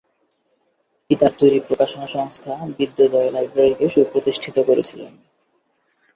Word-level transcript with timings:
পিতার 1.09 1.33
তৈরী 1.39 1.59
প্রকাশনা 1.59 2.07
সংস্থা 2.07 2.53
বিদ্যোদয় 2.77 3.29
লাইব্রেরী 3.31 3.73
কে 3.73 3.85
সুপ্রতিষ্ঠিত 3.89 4.57
করেছিলেন। 4.59 5.13